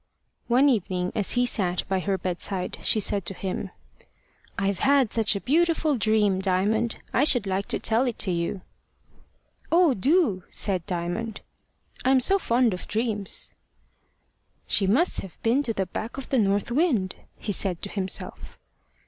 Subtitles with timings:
[0.47, 3.69] One evening, as he sat by her bedside, she said to him:
[4.57, 6.99] "I've had such a beautiful dream, Diamond!
[7.13, 8.61] I should like to tell it you."
[9.71, 9.93] "Oh!
[9.93, 11.41] do," said Diamond;
[12.03, 13.53] "I am so fond of dreams!"
[14.65, 18.57] "She must have been to the back of the north wind," he said to himself.